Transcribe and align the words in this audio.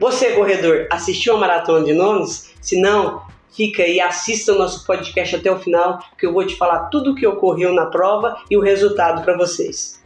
Você, 0.00 0.30
corredor, 0.30 0.86
assistiu 0.92 1.34
a 1.34 1.38
Maratona 1.40 1.84
de 1.84 1.92
Londres? 1.92 2.54
Se 2.60 2.80
não, 2.80 3.20
fica 3.50 3.82
aí, 3.82 4.00
assista 4.00 4.52
o 4.52 4.54
nosso 4.56 4.86
podcast 4.86 5.34
até 5.34 5.50
o 5.50 5.58
final, 5.58 5.98
que 6.16 6.24
eu 6.24 6.32
vou 6.32 6.46
te 6.46 6.54
falar 6.54 6.84
tudo 6.84 7.10
o 7.10 7.14
que 7.16 7.26
ocorreu 7.26 7.72
na 7.72 7.86
prova 7.86 8.36
e 8.48 8.56
o 8.56 8.60
resultado 8.60 9.24
para 9.24 9.36
vocês. 9.36 10.00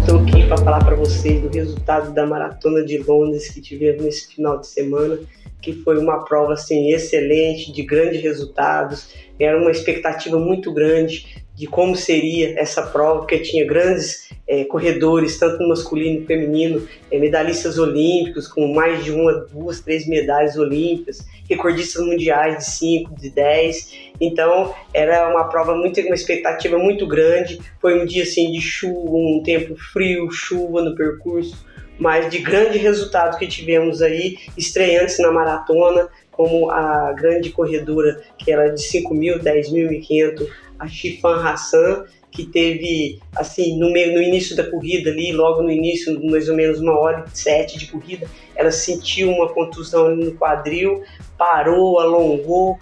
Estou 0.00 0.20
aqui 0.20 0.46
para 0.46 0.58
falar 0.58 0.84
para 0.84 0.94
vocês 0.94 1.42
do 1.42 1.48
resultado 1.48 2.14
da 2.14 2.24
Maratona 2.24 2.84
de 2.84 2.98
Londres 2.98 3.48
que 3.48 3.60
tivemos 3.60 4.04
nesse 4.04 4.32
final 4.32 4.60
de 4.60 4.68
semana 4.68 5.18
que 5.64 5.72
foi 5.72 5.98
uma 5.98 6.24
prova 6.26 6.52
assim 6.52 6.92
excelente, 6.92 7.72
de 7.72 7.82
grandes 7.82 8.22
resultados. 8.22 9.08
Era 9.40 9.58
uma 9.58 9.70
expectativa 9.70 10.38
muito 10.38 10.70
grande 10.72 11.43
de 11.54 11.66
como 11.66 11.94
seria 11.94 12.58
essa 12.58 12.82
prova, 12.82 13.20
porque 13.20 13.38
tinha 13.38 13.66
grandes 13.66 14.28
é, 14.46 14.64
corredores, 14.64 15.38
tanto 15.38 15.62
no 15.62 15.68
masculino 15.68 16.22
e 16.22 16.26
feminino, 16.26 16.86
é, 17.10 17.18
medalhistas 17.18 17.78
olímpicos, 17.78 18.48
com 18.48 18.72
mais 18.72 19.04
de 19.04 19.12
uma, 19.12 19.32
duas, 19.52 19.80
três 19.80 20.06
medalhas 20.06 20.56
olímpicas, 20.56 21.24
recordistas 21.48 22.04
mundiais 22.04 22.58
de 22.58 22.64
5, 22.64 23.14
de 23.14 23.30
10. 23.30 23.92
Então, 24.20 24.74
era 24.92 25.30
uma 25.30 25.44
prova 25.44 25.74
muito, 25.74 26.00
uma 26.00 26.14
expectativa 26.14 26.76
muito 26.76 27.06
grande. 27.06 27.60
Foi 27.80 28.00
um 28.00 28.04
dia 28.04 28.24
assim 28.24 28.50
de 28.50 28.60
chuva, 28.60 29.16
um 29.16 29.42
tempo 29.44 29.76
frio, 29.76 30.30
chuva 30.30 30.82
no 30.82 30.94
percurso 30.94 31.64
mas 31.98 32.28
de 32.30 32.38
grande 32.38 32.78
resultado 32.78 33.38
que 33.38 33.46
tivemos 33.46 34.02
aí, 34.02 34.36
estreantes 34.56 35.18
na 35.18 35.30
maratona, 35.30 36.08
como 36.36 36.70
a 36.70 37.12
grande 37.12 37.50
corredora 37.50 38.20
que 38.38 38.52
era 38.52 38.70
de 38.70 38.82
5 38.82 39.14
mil, 39.14 39.38
10 39.38 39.70
mil 39.70 39.88
500, 40.00 40.48
a 40.78 40.86
Chifan 40.86 41.42
Hassan, 41.42 42.04
que 42.30 42.44
teve, 42.44 43.20
assim, 43.36 43.78
no, 43.78 43.92
meio, 43.92 44.12
no 44.12 44.20
início 44.20 44.56
da 44.56 44.68
corrida 44.68 45.10
ali, 45.10 45.32
logo 45.32 45.62
no 45.62 45.70
início, 45.70 46.20
mais 46.28 46.48
ou 46.48 46.56
menos 46.56 46.80
uma 46.80 46.98
hora 46.98 47.24
e 47.32 47.38
sete 47.38 47.78
de 47.78 47.86
corrida, 47.86 48.26
ela 48.56 48.72
sentiu 48.72 49.30
uma 49.30 49.48
contusão 49.54 50.14
no 50.16 50.32
quadril, 50.34 51.04
parou, 51.38 52.00
alongou, 52.00 52.76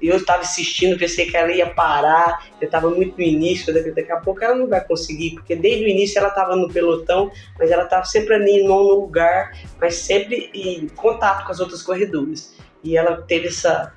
eu 0.00 0.16
estava 0.16 0.42
assistindo, 0.42 0.98
pensei 0.98 1.26
que 1.26 1.36
ela 1.36 1.52
ia 1.52 1.66
parar, 1.66 2.46
eu 2.60 2.66
estava 2.66 2.90
muito 2.90 3.16
no 3.16 3.22
início, 3.22 3.72
daqui, 3.72 4.10
a 4.10 4.16
pouco 4.16 4.42
ela 4.42 4.54
não 4.54 4.68
vai 4.68 4.84
conseguir, 4.84 5.32
porque 5.32 5.54
desde 5.56 5.84
o 5.84 5.88
início 5.88 6.18
ela 6.18 6.28
estava 6.28 6.56
no 6.56 6.68
pelotão, 6.68 7.30
mas 7.58 7.70
ela 7.70 7.84
estava 7.84 8.04
sempre 8.04 8.34
ali 8.34 8.60
em 8.60 8.66
nono 8.66 8.94
lugar, 8.94 9.52
mas 9.80 9.96
sempre 9.96 10.50
em 10.54 10.88
contato 10.88 11.44
com 11.44 11.52
as 11.52 11.60
outras 11.60 11.82
corredoras. 11.82 12.56
E 12.82 12.96
ela 12.96 13.22
teve 13.22 13.48
essa, 13.48 13.92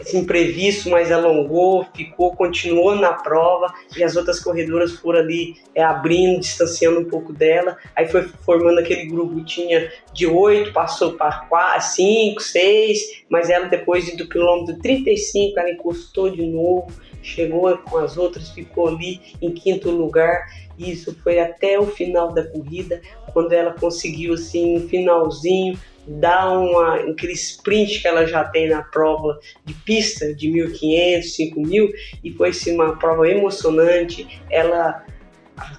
esse 0.00 0.16
imprevisto, 0.16 0.90
mas 0.90 1.12
alongou, 1.12 1.86
ficou, 1.94 2.34
continuou 2.34 2.94
na 2.94 3.12
prova 3.12 3.72
e 3.96 4.02
as 4.02 4.16
outras 4.16 4.40
corredoras 4.40 4.92
foram 4.92 5.20
ali 5.20 5.56
é, 5.74 5.82
abrindo, 5.82 6.40
distanciando 6.40 7.00
um 7.00 7.04
pouco 7.04 7.32
dela. 7.32 7.76
Aí 7.94 8.08
foi 8.08 8.22
formando 8.22 8.78
aquele 8.78 9.06
grupo, 9.06 9.44
tinha 9.44 9.90
de 10.12 10.26
oito, 10.26 10.72
passou 10.72 11.12
para 11.12 11.46
quatro, 11.48 11.88
cinco, 11.88 12.40
seis, 12.40 13.22
mas 13.28 13.50
ela 13.50 13.66
depois 13.66 14.14
do 14.16 14.28
quilômetro 14.28 14.78
35 14.78 15.58
ela 15.58 15.70
encostou 15.70 16.30
de 16.30 16.46
novo, 16.46 16.90
chegou 17.22 17.76
com 17.78 17.98
as 17.98 18.16
outras, 18.16 18.50
ficou 18.50 18.88
ali 18.88 19.20
em 19.40 19.52
quinto 19.52 19.90
lugar. 19.90 20.46
Isso 20.78 21.14
foi 21.22 21.38
até 21.38 21.78
o 21.78 21.86
final 21.86 22.32
da 22.32 22.42
corrida, 22.42 23.02
quando 23.34 23.52
ela 23.52 23.74
conseguiu 23.74 24.32
assim 24.32 24.78
um 24.78 24.88
finalzinho 24.88 25.78
dar 26.06 26.50
uma, 26.58 26.96
aquele 26.96 27.32
sprint 27.32 28.00
que 28.00 28.08
ela 28.08 28.26
já 28.26 28.44
tem 28.44 28.68
na 28.68 28.82
prova 28.82 29.38
de 29.64 29.74
pista 29.74 30.34
de 30.34 30.48
1.500, 30.48 31.22
5.000 31.54 31.92
e 32.24 32.32
foi 32.32 32.50
assim, 32.50 32.74
uma 32.74 32.96
prova 32.96 33.28
emocionante. 33.28 34.40
Ela 34.50 35.04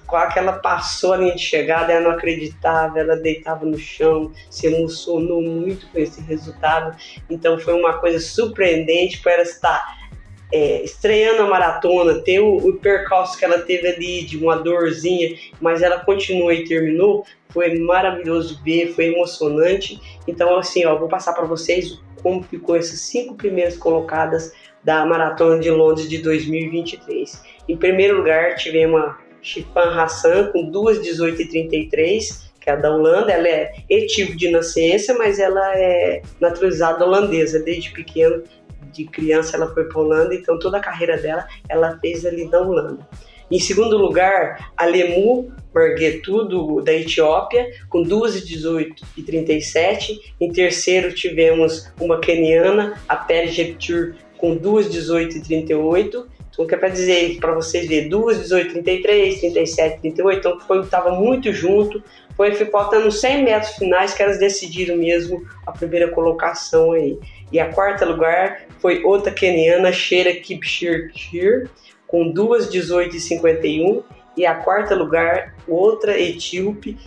qual 0.06 0.28
que 0.28 0.38
ela 0.38 0.52
passou 0.52 1.12
a 1.12 1.16
linha 1.16 1.34
de 1.34 1.42
chegada, 1.42 1.92
ela 1.92 2.08
não 2.08 2.10
acreditava, 2.12 3.00
ela 3.00 3.16
deitava 3.16 3.66
no 3.66 3.78
chão, 3.78 4.32
se 4.48 4.66
emocionou 4.66 5.42
muito 5.42 5.88
com 5.88 5.98
esse 5.98 6.20
resultado. 6.20 6.96
Então 7.28 7.58
foi 7.58 7.74
uma 7.74 7.94
coisa 7.94 8.20
surpreendente 8.20 9.20
para 9.20 9.32
ela 9.32 9.42
estar 9.42 10.01
é, 10.52 10.82
estreando 10.82 11.42
a 11.42 11.48
maratona, 11.48 12.20
ter 12.20 12.40
o, 12.40 12.56
o 12.56 12.74
percalço 12.74 13.38
que 13.38 13.44
ela 13.44 13.58
teve 13.58 13.88
ali 13.88 14.24
de 14.24 14.36
uma 14.36 14.56
dorzinha, 14.56 15.36
mas 15.60 15.82
ela 15.82 15.98
continuou 16.04 16.52
e 16.52 16.64
terminou, 16.64 17.24
foi 17.48 17.78
maravilhoso 17.78 18.60
ver, 18.62 18.92
foi 18.94 19.06
emocionante. 19.06 19.98
Então, 20.28 20.56
assim, 20.58 20.84
ó, 20.84 20.96
vou 20.98 21.08
passar 21.08 21.32
para 21.32 21.44
vocês 21.44 21.98
como 22.22 22.42
ficou 22.42 22.76
essas 22.76 23.00
cinco 23.00 23.34
primeiras 23.34 23.76
colocadas 23.76 24.52
da 24.84 25.04
Maratona 25.06 25.58
de 25.58 25.70
Londres 25.70 26.08
de 26.08 26.18
2023. 26.18 27.42
Em 27.68 27.76
primeiro 27.76 28.18
lugar, 28.18 28.56
tivemos 28.56 29.00
a 29.00 29.18
Chifan 29.40 30.00
Hassan 30.00 30.50
com 30.52 30.70
2:18:33, 30.70 32.52
que 32.60 32.70
é 32.70 32.76
da 32.76 32.94
Holanda. 32.94 33.32
Ela 33.32 33.48
é 33.48 33.72
etíope 33.88 34.36
de 34.36 34.50
nascença, 34.50 35.14
mas 35.14 35.38
ela 35.38 35.76
é 35.76 36.22
naturalizada 36.40 37.04
holandesa. 37.04 37.60
Desde 37.60 37.90
pequeno, 37.90 38.42
de 38.92 39.04
criança, 39.04 39.56
ela 39.56 39.72
foi 39.72 39.84
para 39.84 40.00
Holanda, 40.00 40.34
então 40.34 40.58
toda 40.58 40.78
a 40.78 40.80
carreira 40.80 41.16
dela 41.16 41.46
ela 41.68 41.98
fez 42.00 42.24
ali 42.26 42.44
na 42.46 42.60
Holanda. 42.60 43.06
Em 43.50 43.58
segundo 43.58 43.98
lugar, 43.98 44.72
a 44.74 44.86
Lemu 44.86 45.52
Marguetu, 45.74 46.80
da 46.82 46.92
Etiópia, 46.94 47.70
com 47.88 48.02
2,18 48.02 48.94
e 49.14 49.22
37. 49.22 50.34
Em 50.40 50.50
terceiro, 50.50 51.14
tivemos 51.14 51.92
uma 52.00 52.18
keniana, 52.18 52.98
a 53.06 53.14
Peri 53.14 53.48
Jeptur, 53.48 54.14
com 54.38 54.56
2,18 54.56 55.36
e 55.36 55.42
38. 55.42 56.28
Então, 56.50 56.66
que 56.66 56.74
é 56.74 56.78
para 56.78 56.88
dizer, 56.88 57.38
para 57.40 57.54
vocês 57.54 57.86
verem, 57.86 58.08
2, 58.08 58.40
18, 58.40 58.72
33, 58.72 59.40
37, 59.40 60.00
38. 60.00 60.38
Então, 60.38 60.60
foi 60.60 60.80
estava 60.80 61.10
muito 61.12 61.52
junto. 61.52 62.02
Foi 62.34 62.54
faltando 62.54 63.10
100 63.10 63.44
metros 63.44 63.72
finais 63.72 64.14
que 64.14 64.22
elas 64.22 64.38
decidiram 64.38 64.96
mesmo 64.96 65.46
a 65.66 65.72
primeira 65.72 66.08
colocação 66.08 66.92
aí. 66.92 67.18
E 67.52 67.60
a 67.60 67.70
quarta 67.72 68.04
lugar 68.04 68.62
foi 68.80 69.04
outra 69.04 69.30
keniana, 69.30 69.92
Sheila 69.92 70.32
Kipchirchir, 70.32 71.68
com 72.06 72.30
duas 72.30 72.70
18 72.70 73.16
e 73.16 73.20
51 73.20 74.02
a 74.46 74.54
quarta 74.54 74.94
lugar 74.94 75.54
outra 75.68 76.18
etíope 76.18 76.98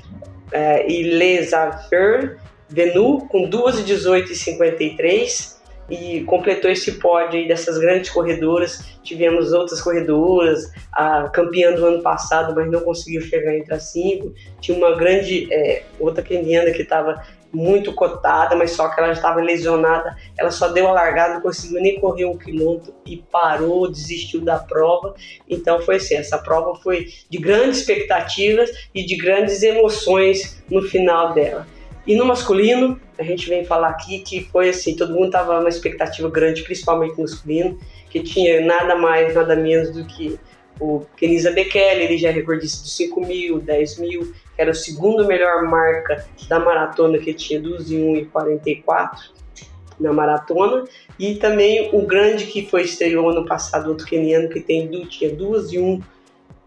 é, 0.52 0.90
Ilezafer 0.90 2.38
Venu 2.68 3.28
com 3.28 3.48
duas 3.48 3.84
18 3.84 4.32
e 4.32 4.36
53 4.36 5.56
e 5.90 6.24
completou 6.24 6.72
esse 6.72 6.94
pódio 6.94 7.40
aí 7.40 7.48
dessas 7.48 7.78
grandes 7.78 8.10
corredoras. 8.10 8.84
Tivemos 9.04 9.54
outras 9.54 9.80
corredoras, 9.82 10.72
a 10.92 11.30
campeã 11.30 11.74
do 11.74 11.86
ano 11.86 12.02
passado, 12.02 12.56
mas 12.56 12.70
não 12.72 12.82
conseguiu 12.82 13.22
chegar 13.22 13.56
entre 13.56 13.74
as 13.74 13.92
cinco. 13.92 14.34
Tinha 14.60 14.76
uma 14.76 14.96
grande, 14.96 15.48
é, 15.54 15.84
outra 16.00 16.24
keniana 16.24 16.72
que 16.72 16.82
estava 16.82 17.22
muito 17.56 17.94
cotada, 17.94 18.56
mas 18.56 18.72
só 18.72 18.90
que 18.90 19.00
ela 19.00 19.14
estava 19.14 19.42
lesionada. 19.42 20.16
Ela 20.38 20.52
só 20.52 20.68
deu 20.68 20.88
a 20.88 20.92
largada, 20.92 21.36
não 21.36 21.42
conseguiu 21.42 21.82
nem 21.82 22.00
correr 22.00 22.26
um 22.26 22.38
quilômetro 22.38 22.94
e 23.06 23.18
parou, 23.18 23.90
desistiu 23.90 24.42
da 24.42 24.60
prova. 24.60 25.16
Então 25.50 25.80
foi 25.82 25.96
assim, 25.96 26.16
essa 26.16 26.38
prova 26.38 26.76
foi 26.76 27.08
de 27.30 27.38
grandes 27.38 27.80
expectativas 27.80 28.70
e 28.94 29.04
de 29.04 29.16
grandes 29.16 29.64
emoções 29.64 30.62
no 30.70 30.82
final 30.82 31.34
dela. 31.34 31.66
E 32.06 32.16
no 32.16 32.26
masculino, 32.26 33.00
a 33.18 33.24
gente 33.24 33.50
vem 33.50 33.66
falar 33.66 33.90
aqui 33.90 34.20
que 34.20 34.44
foi 34.52 34.70
assim, 34.70 34.96
todo 34.96 35.14
mundo 35.14 35.28
estava 35.28 35.60
uma 35.60 35.70
expectativa 35.70 36.30
grande, 36.30 36.62
principalmente 36.62 37.16
no 37.16 37.24
masculino, 37.24 37.80
que 38.10 38.22
tinha 38.22 38.62
nada 38.62 38.96
mais, 38.96 39.34
nada 39.34 39.56
menos 39.56 39.92
do 39.92 40.06
que 40.06 40.38
o 40.80 41.06
Kenisa 41.18 41.52
Bekele, 41.52 42.04
ele 42.04 42.18
já 42.18 42.30
é 42.30 42.32
recordista 42.32 42.84
de 42.84 42.90
5 42.92 43.26
mil, 43.26 43.60
10 43.60 44.00
mil, 44.00 44.34
que 44.56 44.62
era 44.62 44.72
a 44.72 44.76
segunda 44.76 45.24
melhor 45.26 45.64
marca 45.64 46.26
da 46.48 46.60
maratona, 46.60 47.18
que 47.18 47.34
tinha 47.34 47.60
12 47.60 47.98
1 47.98 48.16
e 48.16 48.26
44 48.26 49.34
na 50.00 50.14
maratona. 50.14 50.86
E 51.20 51.36
também 51.36 51.90
o 51.94 52.06
grande 52.06 52.46
que 52.46 52.66
foi 52.66 52.84
estreou 52.84 53.30
ano 53.30 53.46
passado, 53.46 53.90
outro 53.90 54.06
keniano, 54.06 54.50
que 54.50 54.60
tem, 54.60 54.88
tinha 55.06 55.34
12 55.34 55.80
1 55.80 56.02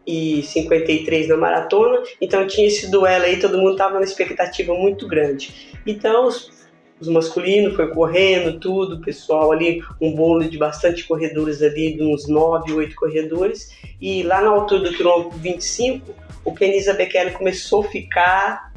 e 0.07 0.43
53 0.43 1.29
na 1.29 1.37
maratona. 1.37 2.03
Então 2.21 2.47
tinha 2.47 2.67
esse 2.67 2.91
duelo 2.91 3.25
aí, 3.25 3.39
todo 3.39 3.59
mundo 3.59 3.73
estava 3.73 3.99
na 3.99 4.05
expectativa 4.05 4.73
muito 4.75 5.07
grande. 5.07 5.77
Então 5.87 6.27
os 6.27 6.51
os 7.01 7.09
masculinos 7.09 7.77
foi 7.77 7.89
correndo, 7.89 8.59
tudo, 8.59 9.01
pessoal 9.01 9.53
ali, 9.53 9.83
um 10.01 10.15
bolo 10.15 10.49
de 10.49 10.59
bastante 10.59 11.07
corredores 11.07 11.63
ali, 11.63 11.95
de 11.95 12.03
uns 12.03 12.29
9, 12.29 12.73
8 12.73 12.95
corredores. 12.97 13.71
E 14.01 14.23
lá 14.23 14.41
na 14.41 14.51
altura 14.51 14.91
do 14.91 14.97
quilômetro 14.97 15.39
25, 15.39 16.15
o 16.45 16.55
Kenisa 16.55 16.95
Bekele 16.95 17.31
começou 17.31 17.83
a 17.83 17.89
ficar, 17.89 18.73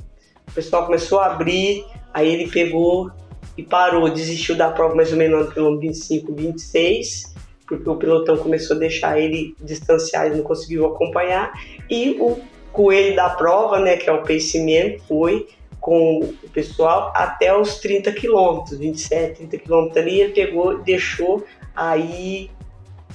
o 0.47 0.51
pessoal 0.51 0.85
começou 0.85 1.19
a 1.19 1.27
abrir, 1.27 1.83
aí 2.13 2.31
ele 2.31 2.50
pegou 2.50 3.09
e 3.57 3.63
parou, 3.63 4.09
desistiu 4.09 4.56
da 4.56 4.69
prova 4.69 4.95
mais 4.95 5.12
ou 5.12 5.17
menos 5.17 5.45
no 5.45 5.51
quilômetro 5.51 5.88
25, 5.88 6.33
26, 6.33 7.33
porque 7.67 7.89
o 7.89 7.95
pelotão 7.95 8.38
começou 8.38 8.75
a 8.75 8.79
deixar 8.79 9.19
ele 9.19 9.56
distanciar, 9.62 10.27
ele 10.27 10.35
não 10.35 10.44
conseguiu 10.44 10.85
acompanhar. 10.85 11.53
E 11.89 12.17
o 12.19 12.38
coelho 12.71 13.15
da 13.15 13.29
prova, 13.29 13.79
né, 13.79 13.97
que 13.97 14.09
é 14.09 14.13
o 14.13 14.21
pace 14.21 14.59
man, 14.59 15.00
foi 15.07 15.47
com 15.81 16.19
o 16.19 16.50
pessoal 16.54 17.12
até 17.13 17.54
os 17.54 17.80
30 17.80 18.13
quilômetros, 18.13 18.78
27, 18.78 19.39
30 19.39 19.57
quilômetros 19.57 19.98
ali, 19.98 20.22
ele 20.22 20.33
pegou, 20.33 20.78
deixou, 20.78 21.45
aí 21.75 22.50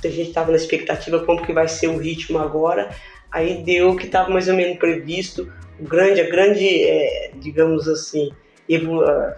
a 0.05 0.09
gente 0.09 0.29
estava 0.29 0.51
na 0.51 0.59
expectativa 0.59 1.25
como 1.25 1.43
que 1.43 1.53
vai 1.53 1.67
ser 1.67 1.89
o 1.89 1.97
ritmo 1.97 2.39
agora, 2.39 2.91
Aí 3.37 3.63
deu 3.63 3.95
que 3.97 4.07
estava 4.07 4.31
mais 4.31 4.49
ou 4.49 4.55
menos 4.55 4.79
previsto, 4.79 5.53
o 5.79 5.85
grande, 5.85 6.23
a 6.23 6.31
grande, 6.31 6.67
é, 6.67 7.33
digamos 7.35 7.87
assim, 7.87 8.31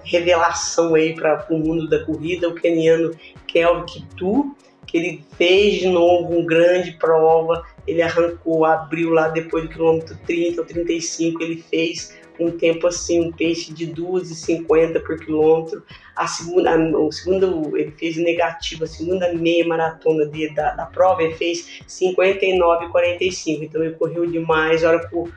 revelação 0.04 0.94
aí 0.94 1.14
para 1.16 1.46
o 1.50 1.58
mundo 1.58 1.88
da 1.88 2.04
corrida, 2.04 2.48
o 2.48 2.54
keniano 2.54 3.10
Kelvin 3.46 3.86
Kitu, 3.86 4.56
que 4.86 4.96
ele 4.96 5.24
fez 5.36 5.80
de 5.80 5.88
novo 5.88 6.32
uma 6.32 6.46
grande 6.46 6.92
prova, 6.92 7.64
ele 7.86 8.00
arrancou, 8.00 8.64
abriu 8.64 9.10
lá 9.10 9.28
depois 9.28 9.64
do 9.64 9.70
quilômetro 9.70 10.16
30 10.26 10.60
ou 10.60 10.66
35, 10.66 11.42
ele 11.42 11.64
fez 11.68 12.16
um 12.40 12.50
tempo 12.50 12.86
assim, 12.86 13.20
um 13.20 13.32
peixe 13.32 13.72
de 13.72 13.86
2,50 13.86 15.00
por 15.00 15.18
quilômetro. 15.18 15.82
A 16.14 16.26
segunda, 16.26 16.76
o 16.98 17.10
segundo, 17.12 17.76
ele 17.76 17.92
fez 17.92 18.16
negativo, 18.16 18.84
a 18.84 18.86
segunda 18.86 19.32
meia 19.34 19.66
maratona 19.66 20.26
de, 20.26 20.52
da, 20.54 20.74
da 20.74 20.86
prova, 20.86 21.22
ele 21.22 21.34
fez 21.34 21.80
59,45. 21.88 23.62
Então 23.62 23.82
ele 23.82 23.94
correu 23.94 24.26
demais. 24.26 24.84
A 24.84 24.90
hora 24.90 25.08
que 25.08 25.14
o, 25.14 25.28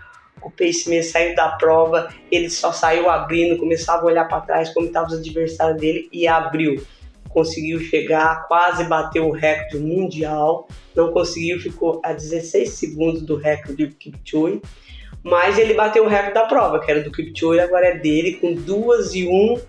o 0.42 0.50
pacemaker 0.50 1.06
saiu 1.06 1.36
da 1.36 1.50
prova, 1.50 2.14
ele 2.32 2.50
só 2.50 2.72
saiu 2.72 3.10
abrindo, 3.10 3.58
começava 3.58 4.04
a 4.04 4.06
olhar 4.06 4.28
para 4.28 4.42
trás 4.42 4.74
como 4.74 4.88
estavam 4.88 5.10
os 5.10 5.20
adversários 5.20 5.80
dele 5.80 6.10
e 6.12 6.28
abriu. 6.28 6.82
Conseguiu 7.34 7.80
chegar, 7.80 8.48
quase 8.48 8.84
bateu 8.86 9.28
o 9.28 9.32
recorde 9.32 9.80
mundial, 9.80 10.68
não 10.96 11.12
conseguiu, 11.12 11.60
ficou 11.60 12.02
a 12.04 12.14
16 12.14 12.70
segundos 12.70 13.22
do 13.22 13.38
recorde 13.38 13.88
de 13.88 13.96
Kipchoge 13.96 14.62
mas 15.24 15.58
ele 15.58 15.74
bateu 15.74 16.04
o 16.04 16.08
recorde 16.08 16.34
da 16.34 16.46
prova, 16.46 16.80
que 16.80 16.90
era 16.90 17.02
do 17.02 17.12
Kipchoge, 17.12 17.60
agora 17.60 17.88
é 17.88 17.98
dele, 17.98 18.34
com 18.36 18.54
2 18.54 19.14
e 19.14 19.28
1 19.28 19.62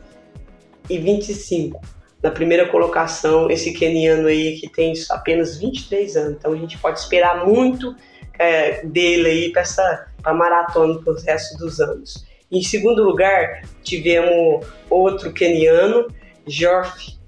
e 0.88 0.99
25. 0.99 1.81
Na 2.23 2.31
primeira 2.31 2.69
colocação, 2.69 3.50
esse 3.50 3.73
keniano 3.73 4.29
aí 4.29 4.58
que 4.58 4.69
tem 4.69 4.93
apenas 5.11 5.58
23 5.58 6.17
anos. 6.17 6.37
Então 6.38 6.53
a 6.53 6.56
gente 6.56 6.79
pode 6.79 7.00
esperar 7.00 7.44
muito 7.47 7.94
é, 8.38 8.85
dele 8.87 9.29
aí 9.29 9.53
para 9.53 9.62
essa 9.62 10.06
pra 10.23 10.32
maratona 10.32 11.00
pro 11.00 11.15
resto 11.15 11.58
dos 11.58 11.81
anos. 11.81 12.25
Em 12.50 12.62
segundo 12.62 13.03
lugar, 13.03 13.62
tivemos 13.82 14.65
outro 14.88 15.32
keniano, 15.32 16.06
Geoff 16.47 17.19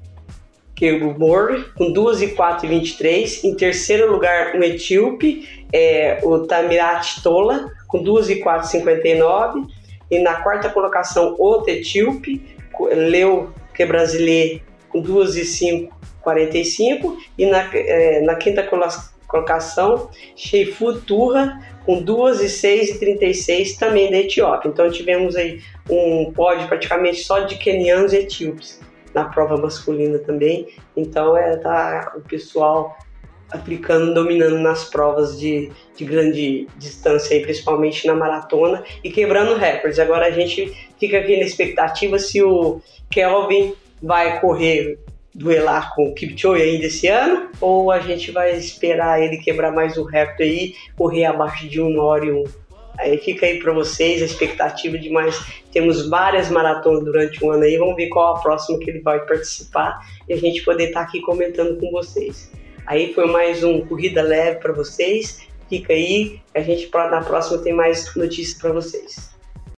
Kebumor, 0.74 1.72
com 1.76 1.92
2 1.92 2.22
e 2.22 2.28
4 2.28 2.66
e 2.66 2.68
23. 2.68 3.44
Em 3.44 3.54
terceiro 3.54 4.10
lugar, 4.10 4.56
um 4.56 4.62
etíope, 4.62 5.66
é, 5.72 6.18
o 6.22 6.40
Tamirat 6.40 7.22
Tola, 7.22 7.70
com 7.86 8.02
2 8.02 8.30
e 8.30 8.42
4,59. 8.42 9.66
E 10.10 10.18
na 10.18 10.36
quarta 10.42 10.68
colocação, 10.68 11.34
outro 11.38 11.70
etíope, 11.70 12.42
Leo, 12.92 13.54
que 13.74 13.82
é 13.82 13.86
brasileiro, 13.86 14.60
com 14.88 15.00
2 15.00 15.36
e 15.36 15.44
5, 15.44 15.96
45. 16.20 17.18
E 17.38 17.46
na, 17.46 17.70
é, 17.72 18.20
na 18.22 18.34
quinta 18.34 18.68
colocação, 19.26 20.10
Sheifu 20.34 21.00
Turra, 21.00 21.60
com 21.86 22.02
2 22.02 22.40
e 22.40 22.48
6 22.48 22.90
e 22.90 22.98
36, 22.98 23.76
também 23.76 24.10
da 24.10 24.18
Etiópia. 24.18 24.68
Então 24.68 24.90
tivemos 24.90 25.36
aí 25.36 25.60
um 25.88 26.32
pódio 26.32 26.66
praticamente 26.66 27.22
só 27.22 27.40
de 27.40 27.56
quenianos 27.56 28.12
e 28.12 28.18
etíopes 28.18 28.80
na 29.14 29.24
prova 29.24 29.56
masculina 29.56 30.18
também. 30.18 30.68
Então 30.96 31.36
é 31.36 31.56
tá 31.56 32.12
o 32.16 32.20
pessoal 32.20 32.96
aplicando, 33.50 34.12
dominando 34.12 34.58
nas 34.58 34.84
provas 34.84 35.38
de, 35.38 35.70
de 35.96 36.04
grande 36.04 36.66
distância, 36.76 37.36
aí, 37.36 37.42
principalmente 37.42 38.06
na 38.06 38.14
maratona, 38.14 38.82
e 39.02 39.10
quebrando 39.10 39.54
recordes. 39.54 39.98
Agora 39.98 40.26
a 40.26 40.30
gente 40.30 40.74
fica 40.98 41.18
aqui 41.18 41.36
na 41.36 41.44
expectativa 41.44 42.18
se 42.18 42.42
o 42.42 42.80
Kelvin 43.10 43.74
vai 44.02 44.40
correr 44.40 44.98
duelar 45.34 45.94
com 45.94 46.08
o 46.08 46.14
Kipchoge 46.14 46.62
ainda 46.62 46.86
esse 46.86 47.08
ano, 47.08 47.50
ou 47.60 47.90
a 47.90 47.98
gente 47.98 48.30
vai 48.30 48.56
esperar 48.56 49.20
ele 49.20 49.38
quebrar 49.38 49.72
mais 49.72 49.96
o 49.96 50.04
recorde 50.04 50.42
aí, 50.42 50.74
correr 50.96 51.24
abaixo 51.24 51.68
de 51.68 51.80
1 51.80 51.98
hora 51.98 52.24
e 52.24 52.32
1. 52.32 52.44
Aí 52.98 53.18
fica 53.18 53.46
aí 53.46 53.58
para 53.58 53.72
vocês 53.72 54.22
a 54.22 54.24
expectativa 54.24 54.96
de 54.98 55.10
mais. 55.10 55.38
Temos 55.72 56.08
várias 56.08 56.50
maratonas 56.50 57.04
durante 57.04 57.44
o 57.44 57.50
ano 57.50 57.64
aí, 57.64 57.76
vamos 57.76 57.96
ver 57.96 58.08
qual 58.08 58.36
a 58.36 58.40
próxima 58.40 58.78
que 58.78 58.90
ele 58.90 59.00
vai 59.00 59.24
participar 59.26 59.98
e 60.28 60.32
a 60.32 60.36
gente 60.36 60.62
poder 60.62 60.88
estar 60.88 61.00
tá 61.00 61.06
aqui 61.06 61.20
comentando 61.20 61.78
com 61.78 61.90
vocês. 61.90 62.52
Aí 62.86 63.12
foi 63.14 63.26
mais 63.26 63.64
um 63.64 63.80
Corrida 63.80 64.22
Leve 64.22 64.60
para 64.60 64.72
vocês. 64.72 65.40
Fica 65.68 65.92
aí, 65.92 66.40
a 66.54 66.60
gente 66.60 66.90
na 66.92 67.22
próxima 67.22 67.58
tem 67.58 67.72
mais 67.72 68.14
notícias 68.14 68.60
para 68.60 68.72
vocês. 68.72 69.33